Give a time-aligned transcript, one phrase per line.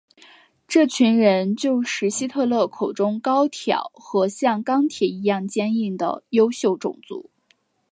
[0.67, 7.29] 这群人就是希特勒口中高挑和像钢铁一样坚硬的优秀种族。